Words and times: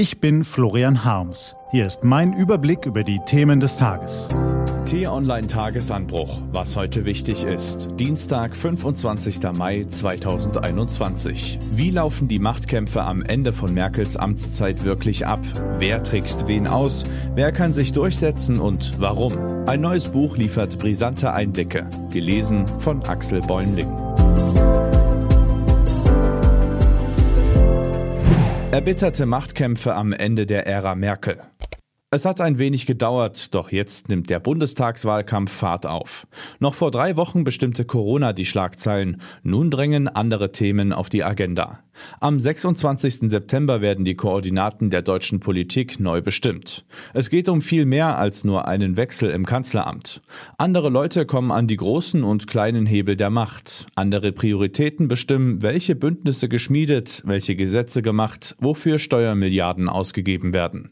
Ich 0.00 0.18
bin 0.18 0.44
Florian 0.44 1.04
Harms. 1.04 1.54
Hier 1.72 1.86
ist 1.86 2.04
mein 2.04 2.32
Überblick 2.32 2.86
über 2.86 3.04
die 3.04 3.20
Themen 3.26 3.60
des 3.60 3.76
Tages. 3.76 4.28
T-Online 4.86 5.46
Tagesanbruch, 5.46 6.40
was 6.52 6.74
heute 6.74 7.04
wichtig 7.04 7.44
ist. 7.44 7.86
Dienstag, 7.98 8.56
25. 8.56 9.40
Mai 9.58 9.84
2021. 9.86 11.58
Wie 11.72 11.90
laufen 11.90 12.28
die 12.28 12.38
Machtkämpfe 12.38 13.02
am 13.02 13.22
Ende 13.22 13.52
von 13.52 13.74
Merkels 13.74 14.16
Amtszeit 14.16 14.84
wirklich 14.84 15.26
ab? 15.26 15.40
Wer 15.76 16.02
trickst 16.02 16.48
wen 16.48 16.66
aus? 16.66 17.04
Wer 17.34 17.52
kann 17.52 17.74
sich 17.74 17.92
durchsetzen 17.92 18.58
und 18.58 18.98
warum? 19.02 19.34
Ein 19.66 19.82
neues 19.82 20.08
Buch 20.08 20.34
liefert 20.38 20.78
brisante 20.78 21.34
Einblicke. 21.34 21.90
Gelesen 22.10 22.66
von 22.78 23.02
Axel 23.02 23.42
Bäumling. 23.42 24.09
Erbitterte 28.72 29.26
Machtkämpfe 29.26 29.96
am 29.96 30.12
Ende 30.12 30.46
der 30.46 30.68
Ära 30.68 30.94
Merkel. 30.94 31.38
Es 32.12 32.24
hat 32.24 32.40
ein 32.40 32.58
wenig 32.58 32.86
gedauert, 32.86 33.54
doch 33.54 33.70
jetzt 33.70 34.08
nimmt 34.08 34.30
der 34.30 34.40
Bundestagswahlkampf 34.40 35.52
Fahrt 35.52 35.86
auf. 35.86 36.26
Noch 36.58 36.74
vor 36.74 36.90
drei 36.90 37.14
Wochen 37.14 37.44
bestimmte 37.44 37.84
Corona 37.84 38.32
die 38.32 38.46
Schlagzeilen, 38.46 39.20
nun 39.44 39.70
drängen 39.70 40.08
andere 40.08 40.50
Themen 40.50 40.92
auf 40.92 41.08
die 41.08 41.22
Agenda. 41.22 41.84
Am 42.18 42.40
26. 42.40 43.30
September 43.30 43.80
werden 43.80 44.04
die 44.04 44.16
Koordinaten 44.16 44.90
der 44.90 45.02
deutschen 45.02 45.38
Politik 45.38 46.00
neu 46.00 46.20
bestimmt. 46.20 46.84
Es 47.14 47.30
geht 47.30 47.48
um 47.48 47.62
viel 47.62 47.86
mehr 47.86 48.18
als 48.18 48.42
nur 48.42 48.66
einen 48.66 48.96
Wechsel 48.96 49.30
im 49.30 49.46
Kanzleramt. 49.46 50.20
Andere 50.58 50.90
Leute 50.90 51.26
kommen 51.26 51.52
an 51.52 51.68
die 51.68 51.76
großen 51.76 52.24
und 52.24 52.48
kleinen 52.48 52.86
Hebel 52.86 53.14
der 53.14 53.30
Macht. 53.30 53.86
Andere 53.94 54.32
Prioritäten 54.32 55.06
bestimmen, 55.06 55.62
welche 55.62 55.94
Bündnisse 55.94 56.48
geschmiedet, 56.48 57.22
welche 57.24 57.54
Gesetze 57.54 58.02
gemacht, 58.02 58.56
wofür 58.58 58.98
Steuermilliarden 58.98 59.88
ausgegeben 59.88 60.52
werden. 60.52 60.90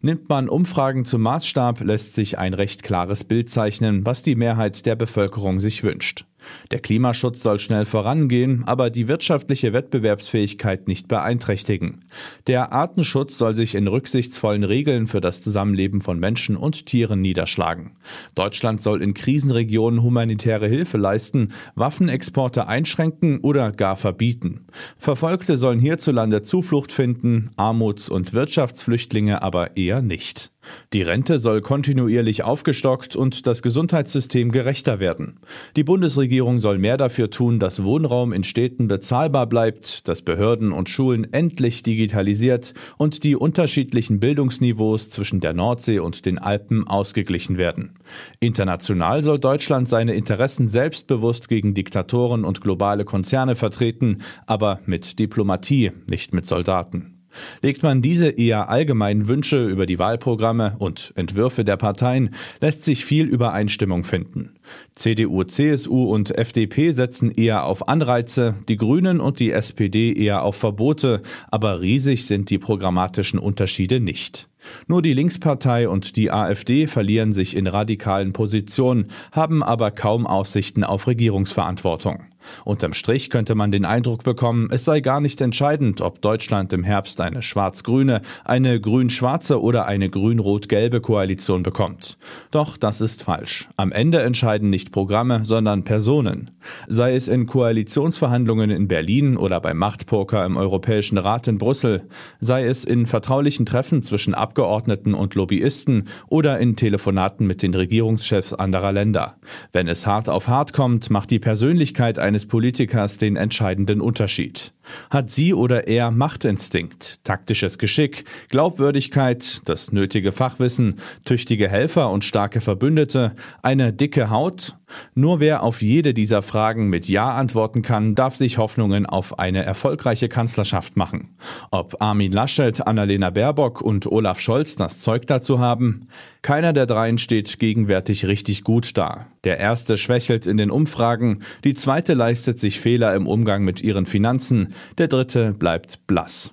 Nimmt 0.00 0.28
man 0.28 0.48
Umfragen 0.48 1.04
zum 1.04 1.22
Maßstab, 1.22 1.80
lässt 1.80 2.14
sich 2.14 2.38
ein 2.38 2.54
recht 2.54 2.82
klares 2.82 3.24
Bild 3.24 3.50
zeichnen, 3.50 4.04
was 4.06 4.22
die 4.22 4.36
Mehrheit 4.36 4.86
der 4.86 4.96
Bevölkerung 4.96 5.60
sich 5.60 5.82
wünscht. 5.82 6.24
Der 6.70 6.80
Klimaschutz 6.80 7.42
soll 7.42 7.58
schnell 7.58 7.84
vorangehen, 7.84 8.64
aber 8.64 8.90
die 8.90 9.08
wirtschaftliche 9.08 9.72
Wettbewerbsfähigkeit 9.72 10.88
nicht 10.88 11.08
beeinträchtigen. 11.08 12.04
Der 12.46 12.72
Artenschutz 12.72 13.36
soll 13.38 13.56
sich 13.56 13.74
in 13.74 13.88
rücksichtsvollen 13.88 14.64
Regeln 14.64 15.06
für 15.06 15.20
das 15.20 15.42
Zusammenleben 15.42 16.00
von 16.00 16.18
Menschen 16.18 16.56
und 16.56 16.86
Tieren 16.86 17.20
niederschlagen. 17.20 17.92
Deutschland 18.34 18.82
soll 18.82 19.02
in 19.02 19.14
Krisenregionen 19.14 20.02
humanitäre 20.02 20.68
Hilfe 20.68 20.96
leisten, 20.96 21.52
Waffenexporte 21.74 22.68
einschränken 22.68 23.40
oder 23.40 23.72
gar 23.72 23.96
verbieten. 23.96 24.66
Verfolgte 24.98 25.58
sollen 25.58 25.80
hierzulande 25.80 26.42
Zuflucht 26.42 26.92
finden, 26.92 27.50
Armuts- 27.56 28.08
und 28.08 28.32
Wirtschaftsflüchtlinge 28.32 29.42
aber 29.42 29.76
eher 29.76 30.02
nicht. 30.02 30.52
Die 30.92 31.02
Rente 31.02 31.38
soll 31.38 31.60
kontinuierlich 31.60 32.42
aufgestockt 32.44 33.16
und 33.16 33.46
das 33.46 33.62
Gesundheitssystem 33.62 34.52
gerechter 34.52 35.00
werden. 35.00 35.36
Die 35.76 35.84
Bundesregierung 35.84 36.58
soll 36.58 36.78
mehr 36.78 36.96
dafür 36.96 37.30
tun, 37.30 37.58
dass 37.58 37.84
Wohnraum 37.84 38.32
in 38.32 38.44
Städten 38.44 38.88
bezahlbar 38.88 39.46
bleibt, 39.46 40.08
dass 40.08 40.22
Behörden 40.22 40.72
und 40.72 40.88
Schulen 40.88 41.32
endlich 41.32 41.82
digitalisiert 41.82 42.74
und 42.98 43.24
die 43.24 43.36
unterschiedlichen 43.36 44.20
Bildungsniveaus 44.20 45.10
zwischen 45.10 45.40
der 45.40 45.52
Nordsee 45.52 45.98
und 45.98 46.26
den 46.26 46.38
Alpen 46.38 46.86
ausgeglichen 46.86 47.56
werden. 47.56 47.92
International 48.40 49.22
soll 49.22 49.38
Deutschland 49.38 49.88
seine 49.88 50.14
Interessen 50.14 50.68
selbstbewusst 50.68 51.48
gegen 51.48 51.74
Diktatoren 51.74 52.44
und 52.44 52.60
globale 52.60 53.04
Konzerne 53.04 53.56
vertreten, 53.56 54.22
aber 54.46 54.80
mit 54.84 55.18
Diplomatie, 55.18 55.92
nicht 56.06 56.34
mit 56.34 56.46
Soldaten. 56.46 57.19
Legt 57.62 57.82
man 57.82 58.02
diese 58.02 58.28
eher 58.28 58.68
allgemeinen 58.68 59.28
Wünsche 59.28 59.66
über 59.66 59.86
die 59.86 59.98
Wahlprogramme 59.98 60.76
und 60.78 61.12
Entwürfe 61.16 61.64
der 61.64 61.76
Parteien, 61.76 62.34
lässt 62.60 62.84
sich 62.84 63.04
viel 63.04 63.26
Übereinstimmung 63.26 64.04
finden. 64.04 64.54
CDU, 64.94 65.44
CSU 65.44 66.04
und 66.04 66.36
FDP 66.36 66.92
setzen 66.92 67.30
eher 67.30 67.64
auf 67.64 67.88
Anreize, 67.88 68.56
die 68.68 68.76
Grünen 68.76 69.20
und 69.20 69.40
die 69.40 69.50
SPD 69.50 70.12
eher 70.12 70.42
auf 70.42 70.56
Verbote, 70.56 71.22
aber 71.50 71.80
riesig 71.80 72.26
sind 72.26 72.50
die 72.50 72.58
programmatischen 72.58 73.38
Unterschiede 73.38 74.00
nicht. 74.00 74.48
Nur 74.86 75.02
die 75.02 75.14
Linkspartei 75.14 75.88
und 75.88 76.16
die 76.16 76.30
AfD 76.30 76.86
verlieren 76.86 77.32
sich 77.32 77.56
in 77.56 77.66
radikalen 77.66 78.32
Positionen, 78.32 79.10
haben 79.32 79.62
aber 79.62 79.90
kaum 79.90 80.26
Aussichten 80.26 80.84
auf 80.84 81.06
Regierungsverantwortung. 81.06 82.26
Unterm 82.64 82.94
Strich 82.94 83.30
könnte 83.30 83.54
man 83.54 83.72
den 83.72 83.84
Eindruck 83.84 84.24
bekommen, 84.24 84.68
es 84.70 84.84
sei 84.84 85.00
gar 85.00 85.20
nicht 85.20 85.40
entscheidend, 85.40 86.00
ob 86.00 86.20
Deutschland 86.20 86.72
im 86.72 86.84
Herbst 86.84 87.20
eine 87.20 87.42
schwarz-grüne, 87.42 88.22
eine 88.44 88.80
grün-schwarze 88.80 89.60
oder 89.60 89.86
eine 89.86 90.08
grün-rot-gelbe 90.08 91.00
Koalition 91.00 91.62
bekommt. 91.62 92.18
Doch 92.50 92.76
das 92.76 93.00
ist 93.00 93.22
falsch. 93.22 93.68
Am 93.76 93.92
Ende 93.92 94.22
entscheiden 94.22 94.70
nicht 94.70 94.92
Programme, 94.92 95.44
sondern 95.44 95.84
Personen. 95.84 96.50
Sei 96.88 97.14
es 97.14 97.28
in 97.28 97.46
Koalitionsverhandlungen 97.46 98.70
in 98.70 98.88
Berlin 98.88 99.36
oder 99.36 99.60
beim 99.60 99.78
Machtpoker 99.78 100.44
im 100.44 100.56
Europäischen 100.56 101.18
Rat 101.18 101.48
in 101.48 101.58
Brüssel, 101.58 102.02
sei 102.40 102.64
es 102.64 102.84
in 102.84 103.06
vertraulichen 103.06 103.66
Treffen 103.66 104.02
zwischen 104.02 104.34
Abgeordneten 104.34 105.14
und 105.14 105.34
Lobbyisten 105.34 106.08
oder 106.28 106.58
in 106.58 106.76
Telefonaten 106.76 107.46
mit 107.46 107.62
den 107.62 107.74
Regierungschefs 107.74 108.52
anderer 108.52 108.92
Länder. 108.92 109.36
Wenn 109.72 109.88
es 109.88 110.06
hart 110.06 110.28
auf 110.28 110.48
hart 110.48 110.72
kommt, 110.72 111.10
macht 111.10 111.30
die 111.30 111.38
Persönlichkeit 111.38 112.18
eines 112.30 112.46
Politikers 112.46 113.18
den 113.18 113.34
entscheidenden 113.34 114.00
Unterschied. 114.00 114.72
Hat 115.10 115.30
sie 115.30 115.54
oder 115.54 115.88
er 115.88 116.10
Machtinstinkt, 116.10 117.24
taktisches 117.24 117.78
Geschick, 117.78 118.24
Glaubwürdigkeit, 118.48 119.62
das 119.64 119.92
nötige 119.92 120.32
Fachwissen, 120.32 121.00
tüchtige 121.24 121.68
Helfer 121.68 122.10
und 122.10 122.24
starke 122.24 122.60
Verbündete, 122.60 123.34
eine 123.62 123.92
dicke 123.92 124.30
Haut? 124.30 124.76
Nur 125.14 125.40
wer 125.40 125.62
auf 125.62 125.82
jede 125.82 126.14
dieser 126.14 126.42
Fragen 126.42 126.88
mit 126.88 127.08
Ja 127.08 127.34
antworten 127.34 127.82
kann, 127.82 128.14
darf 128.14 128.36
sich 128.36 128.58
Hoffnungen 128.58 129.06
auf 129.06 129.38
eine 129.38 129.62
erfolgreiche 129.62 130.28
Kanzlerschaft 130.28 130.96
machen. 130.96 131.28
Ob 131.70 132.00
Armin 132.00 132.32
Laschet, 132.32 132.86
Annalena 132.86 133.30
Baerbock 133.30 133.80
und 133.82 134.06
Olaf 134.06 134.40
Scholz 134.40 134.76
das 134.76 135.00
Zeug 135.00 135.26
dazu 135.26 135.58
haben? 135.58 136.08
Keiner 136.42 136.72
der 136.72 136.86
dreien 136.86 137.18
steht 137.18 137.58
gegenwärtig 137.58 138.26
richtig 138.26 138.64
gut 138.64 138.96
da. 138.96 139.26
Der 139.44 139.58
erste 139.58 139.98
schwächelt 139.98 140.46
in 140.46 140.56
den 140.56 140.70
Umfragen, 140.70 141.40
die 141.64 141.74
zweite 141.74 142.14
leistet 142.14 142.58
sich 142.58 142.80
Fehler 142.80 143.14
im 143.14 143.26
Umgang 143.26 143.64
mit 143.64 143.82
ihren 143.82 144.06
Finanzen, 144.06 144.74
der 144.98 145.08
dritte 145.08 145.52
bleibt 145.52 146.06
blass. 146.06 146.52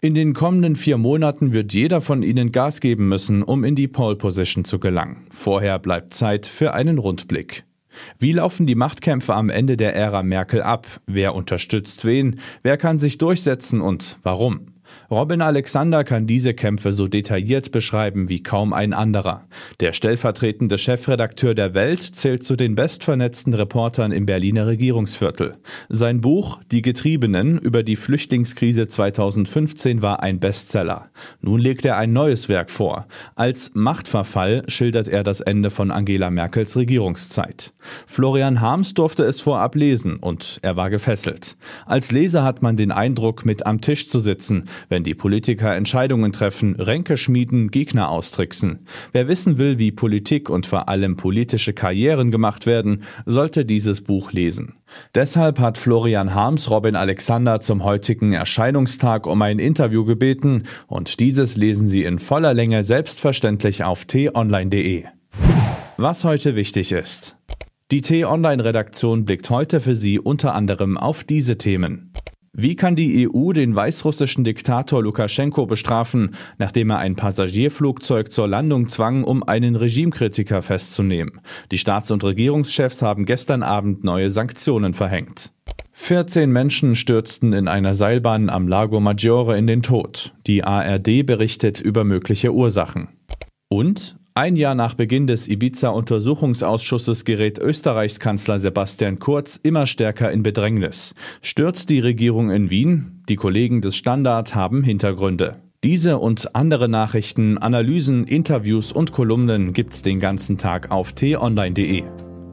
In 0.00 0.14
den 0.14 0.34
kommenden 0.34 0.76
vier 0.76 0.96
Monaten 0.96 1.52
wird 1.52 1.72
jeder 1.72 2.00
von 2.00 2.22
ihnen 2.22 2.52
Gas 2.52 2.80
geben 2.80 3.08
müssen, 3.08 3.42
um 3.42 3.64
in 3.64 3.74
die 3.74 3.88
Pole 3.88 4.16
Position 4.16 4.64
zu 4.64 4.78
gelangen. 4.78 5.26
Vorher 5.30 5.78
bleibt 5.78 6.14
Zeit 6.14 6.46
für 6.46 6.72
einen 6.72 6.98
Rundblick. 6.98 7.64
Wie 8.18 8.32
laufen 8.32 8.66
die 8.66 8.74
Machtkämpfe 8.74 9.34
am 9.34 9.50
Ende 9.50 9.76
der 9.76 9.94
Ära 9.94 10.22
Merkel 10.22 10.62
ab? 10.62 10.86
Wer 11.06 11.34
unterstützt 11.34 12.04
wen? 12.04 12.40
Wer 12.62 12.76
kann 12.76 12.98
sich 12.98 13.18
durchsetzen 13.18 13.80
und 13.80 14.18
warum? 14.22 14.66
Robin 15.10 15.40
Alexander 15.40 16.04
kann 16.04 16.26
diese 16.26 16.52
Kämpfe 16.54 16.92
so 16.92 17.08
detailliert 17.08 17.72
beschreiben 17.72 18.28
wie 18.28 18.42
kaum 18.42 18.72
ein 18.72 18.92
anderer. 18.92 19.46
Der 19.80 19.92
stellvertretende 19.92 20.76
Chefredakteur 20.76 21.54
der 21.54 21.74
Welt 21.74 22.02
zählt 22.02 22.44
zu 22.44 22.56
den 22.56 22.74
bestvernetzten 22.74 23.54
Reportern 23.54 24.12
im 24.12 24.26
Berliner 24.26 24.66
Regierungsviertel. 24.66 25.54
Sein 25.88 26.20
Buch 26.20 26.60
Die 26.70 26.82
Getriebenen 26.82 27.58
über 27.58 27.82
die 27.82 27.96
Flüchtlingskrise 27.96 28.88
2015 28.88 30.02
war 30.02 30.22
ein 30.22 30.40
Bestseller. 30.40 31.10
Nun 31.40 31.60
legt 31.60 31.84
er 31.84 31.96
ein 31.96 32.12
neues 32.12 32.48
Werk 32.48 32.70
vor. 32.70 33.06
Als 33.34 33.72
Machtverfall 33.74 34.64
schildert 34.68 35.08
er 35.08 35.24
das 35.24 35.40
Ende 35.40 35.70
von 35.70 35.90
Angela 35.90 36.30
Merkels 36.30 36.76
Regierungszeit. 36.76 37.72
Florian 38.06 38.60
Harms 38.60 38.94
durfte 38.94 39.24
es 39.24 39.40
vorab 39.40 39.74
lesen 39.74 40.16
und 40.16 40.58
er 40.62 40.76
war 40.76 40.90
gefesselt. 40.90 41.56
Als 41.86 42.12
Leser 42.12 42.44
hat 42.44 42.62
man 42.62 42.76
den 42.76 42.92
Eindruck, 42.92 43.44
mit 43.44 43.66
am 43.66 43.80
Tisch 43.80 44.08
zu 44.08 44.20
sitzen, 44.20 44.64
wenn 44.88 45.04
die 45.04 45.14
Politiker 45.14 45.74
Entscheidungen 45.74 46.32
treffen, 46.32 46.76
Ränke 46.76 47.16
schmieden, 47.16 47.70
Gegner 47.70 48.10
austricksen. 48.10 48.86
Wer 49.12 49.28
wissen 49.28 49.58
will, 49.58 49.78
wie 49.78 49.92
Politik 49.92 50.50
und 50.50 50.66
vor 50.66 50.88
allem 50.88 51.16
politische 51.16 51.72
Karrieren 51.72 52.30
gemacht 52.30 52.66
werden, 52.66 53.02
sollte 53.26 53.64
dieses 53.64 54.02
Buch 54.02 54.32
lesen. 54.32 54.74
Deshalb 55.14 55.58
hat 55.58 55.78
Florian 55.78 56.34
Harms 56.34 56.70
Robin 56.70 56.96
Alexander 56.96 57.60
zum 57.60 57.84
heutigen 57.84 58.32
Erscheinungstag 58.32 59.26
um 59.26 59.42
ein 59.42 59.58
Interview 59.58 60.04
gebeten 60.04 60.64
und 60.86 61.20
dieses 61.20 61.56
lesen 61.56 61.88
Sie 61.88 62.04
in 62.04 62.18
voller 62.18 62.54
Länge 62.54 62.84
selbstverständlich 62.84 63.84
auf 63.84 64.04
t-online.de. 64.04 65.04
Was 65.96 66.24
heute 66.24 66.54
wichtig 66.54 66.92
ist. 66.92 67.36
Die 67.90 68.02
T-Online-Redaktion 68.02 69.24
blickt 69.24 69.48
heute 69.48 69.80
für 69.80 69.96
Sie 69.96 70.18
unter 70.18 70.54
anderem 70.54 70.98
auf 70.98 71.24
diese 71.24 71.56
Themen. 71.56 72.07
Wie 72.60 72.74
kann 72.74 72.96
die 72.96 73.28
EU 73.28 73.52
den 73.52 73.76
weißrussischen 73.76 74.42
Diktator 74.42 75.00
Lukaschenko 75.00 75.66
bestrafen, 75.66 76.34
nachdem 76.58 76.90
er 76.90 76.98
ein 76.98 77.14
Passagierflugzeug 77.14 78.32
zur 78.32 78.48
Landung 78.48 78.88
zwang, 78.88 79.22
um 79.22 79.44
einen 79.44 79.76
Regimekritiker 79.76 80.60
festzunehmen? 80.60 81.40
Die 81.70 81.78
Staats- 81.78 82.10
und 82.10 82.24
Regierungschefs 82.24 83.00
haben 83.00 83.26
gestern 83.26 83.62
Abend 83.62 84.02
neue 84.02 84.30
Sanktionen 84.30 84.92
verhängt. 84.92 85.52
14 85.92 86.50
Menschen 86.50 86.96
stürzten 86.96 87.52
in 87.52 87.68
einer 87.68 87.94
Seilbahn 87.94 88.50
am 88.50 88.66
Lago 88.66 88.98
Maggiore 88.98 89.56
in 89.56 89.68
den 89.68 89.84
Tod. 89.84 90.34
Die 90.48 90.64
ARD 90.64 91.24
berichtet 91.24 91.80
über 91.80 92.02
mögliche 92.02 92.52
Ursachen. 92.52 93.06
Und 93.68 94.16
ein 94.38 94.54
Jahr 94.54 94.76
nach 94.76 94.94
Beginn 94.94 95.26
des 95.26 95.48
Ibiza-Untersuchungsausschusses 95.48 97.24
gerät 97.24 97.58
Österreichs 97.58 98.20
Kanzler 98.20 98.60
Sebastian 98.60 99.18
Kurz 99.18 99.58
immer 99.60 99.84
stärker 99.88 100.30
in 100.30 100.44
Bedrängnis. 100.44 101.16
Stürzt 101.42 101.88
die 101.90 101.98
Regierung 101.98 102.50
in 102.52 102.70
Wien? 102.70 103.24
Die 103.28 103.34
Kollegen 103.34 103.80
des 103.80 103.96
Standard 103.96 104.54
haben 104.54 104.84
Hintergründe. 104.84 105.56
Diese 105.82 106.18
und 106.18 106.54
andere 106.54 106.88
Nachrichten, 106.88 107.58
Analysen, 107.58 108.28
Interviews 108.28 108.92
und 108.92 109.10
Kolumnen 109.10 109.72
gibt's 109.72 110.02
den 110.02 110.20
ganzen 110.20 110.56
Tag 110.56 110.92
auf 110.92 111.12
t-online.de. 111.14 112.04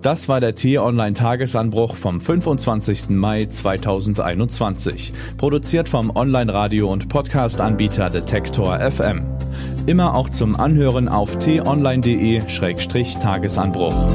Das 0.01 0.27
war 0.27 0.39
der 0.39 0.55
T-Online-Tagesanbruch 0.55 1.95
vom 1.95 2.19
25. 2.19 3.09
Mai 3.09 3.45
2021. 3.45 5.13
Produziert 5.37 5.87
vom 5.87 6.15
Online-Radio- 6.15 6.91
und 6.91 7.09
Podcast-Anbieter 7.09 8.09
Detektor 8.09 8.79
FM. 8.79 9.34
Immer 9.85 10.15
auch 10.15 10.29
zum 10.29 10.55
Anhören 10.55 11.07
auf 11.07 11.37
t-online.de-tagesanbruch. 11.37 14.07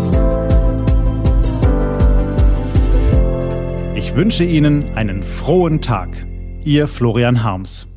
Ich 3.94 4.16
wünsche 4.16 4.42
Ihnen 4.44 4.94
einen 4.94 5.22
frohen 5.22 5.80
Tag. 5.80 6.26
Ihr 6.64 6.88
Florian 6.88 7.44
Harms. 7.44 7.89